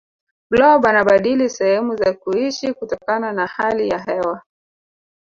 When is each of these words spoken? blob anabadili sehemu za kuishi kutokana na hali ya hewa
blob 0.49 0.85
anabadili 0.85 1.49
sehemu 1.49 1.95
za 1.95 2.13
kuishi 2.13 2.73
kutokana 2.73 3.33
na 3.33 3.47
hali 3.47 3.89
ya 3.89 3.99
hewa 3.99 4.41